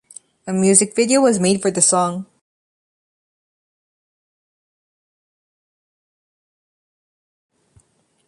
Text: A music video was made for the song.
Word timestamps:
A 0.47 0.51
music 0.51 0.95
video 0.95 1.21
was 1.21 1.39
made 1.39 1.61
for 1.61 1.69
the 1.69 1.79
song. 1.79 2.25